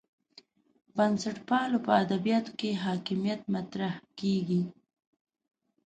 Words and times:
بنسټپالو 0.95 1.77
په 1.85 1.91
ادبیاتو 2.03 2.51
کې 2.59 2.69
حاکمیت 2.85 3.41
مطرح 3.53 3.93
کېږي. 4.19 4.61